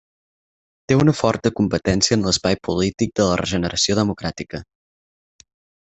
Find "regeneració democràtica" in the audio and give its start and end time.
3.45-4.63